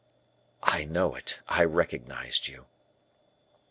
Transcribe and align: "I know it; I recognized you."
"I 0.63 0.83
know 0.85 1.13
it; 1.13 1.41
I 1.47 1.63
recognized 1.63 2.47
you." 2.47 2.65